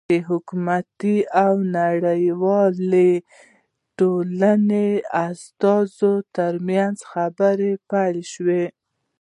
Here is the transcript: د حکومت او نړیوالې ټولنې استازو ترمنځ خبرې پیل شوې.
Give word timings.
د 0.09 0.13
حکومت 0.29 0.89
او 1.43 1.53
نړیوالې 1.79 3.11
ټولنې 3.97 4.89
استازو 5.27 6.13
ترمنځ 6.37 6.97
خبرې 7.11 7.71
پیل 7.89 8.17
شوې. 8.33 8.65